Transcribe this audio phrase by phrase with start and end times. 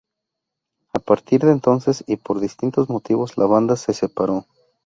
[0.95, 4.47] A partir de entonces y por distintos motivos la banda se separó.